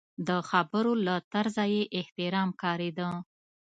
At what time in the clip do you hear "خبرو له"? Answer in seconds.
0.49-1.15